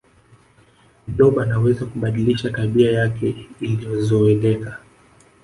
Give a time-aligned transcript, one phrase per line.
[1.07, 4.77] blob anaweza kubadilisha tabia yake iliyozoeleka